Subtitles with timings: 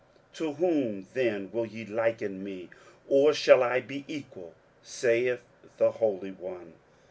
[0.33, 2.69] 23:040:025 To whom then will ye liken me,
[3.07, 4.55] or shall I be equal?
[4.81, 5.43] saith
[5.77, 6.73] the Holy One.